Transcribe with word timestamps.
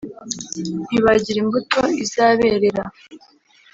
ntibagira 0.87 1.37
imbuto 1.43 1.79
izaberera 2.03 2.83